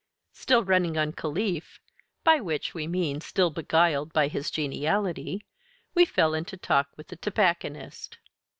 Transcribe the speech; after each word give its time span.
Still 0.33 0.63
running 0.63 0.97
on 0.97 1.13
Caliph, 1.13 1.79
by 2.23 2.39
which 2.39 2.73
we 2.73 2.87
mean 2.87 3.21
still 3.21 3.51
beguiled 3.51 4.11
by 4.11 4.29
his 4.29 4.49
geniality, 4.49 5.45
we 5.93 6.05
fell 6.05 6.33
into 6.33 6.57
talk 6.57 6.87
with 6.97 7.09
the 7.09 7.17
tobacconist. 7.17 8.17